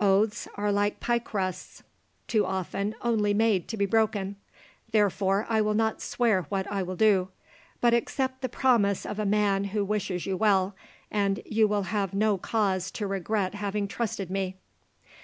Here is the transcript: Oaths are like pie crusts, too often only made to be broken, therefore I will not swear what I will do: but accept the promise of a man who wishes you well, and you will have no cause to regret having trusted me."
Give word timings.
Oaths 0.00 0.48
are 0.56 0.72
like 0.72 0.98
pie 0.98 1.20
crusts, 1.20 1.84
too 2.26 2.44
often 2.44 2.96
only 3.00 3.32
made 3.32 3.68
to 3.68 3.76
be 3.76 3.86
broken, 3.86 4.34
therefore 4.90 5.46
I 5.48 5.60
will 5.60 5.72
not 5.74 6.02
swear 6.02 6.42
what 6.48 6.66
I 6.66 6.82
will 6.82 6.96
do: 6.96 7.28
but 7.80 7.94
accept 7.94 8.40
the 8.42 8.48
promise 8.48 9.06
of 9.06 9.20
a 9.20 9.24
man 9.24 9.66
who 9.70 9.84
wishes 9.84 10.26
you 10.26 10.36
well, 10.36 10.74
and 11.12 11.40
you 11.46 11.68
will 11.68 11.84
have 11.94 12.12
no 12.12 12.38
cause 12.38 12.90
to 12.90 13.06
regret 13.06 13.54
having 13.54 13.86
trusted 13.86 14.30
me." 14.32 14.56